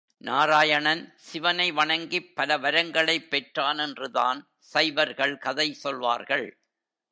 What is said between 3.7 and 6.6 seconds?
என்றுதான் சைவர்கள் கதை சொல்வார்கள்.